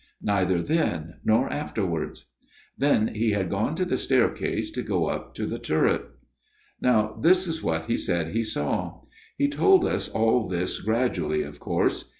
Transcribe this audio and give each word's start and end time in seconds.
Neither 0.23 0.63
then 0.63 1.17
nor 1.23 1.53
afterwards. 1.53 2.25
Then 2.75 3.09
he 3.09 3.33
had 3.33 3.51
gone 3.51 3.75
to 3.75 3.85
the 3.85 3.99
staircase 3.99 4.71
to 4.71 4.81
go 4.81 5.05
up 5.09 5.35
to 5.35 5.45
the 5.45 5.59
turret." 5.59 6.05
Now, 6.81 7.19
this 7.21 7.45
is 7.45 7.61
what 7.61 7.83
he 7.85 7.95
said 7.97 8.29
he 8.29 8.41
saw 8.41 9.01
he 9.37 9.47
told 9.47 9.85
us 9.85 10.09
all 10.09 10.47
this 10.47 10.81
gradually, 10.81 11.43
of 11.43 11.59
course. 11.59 12.05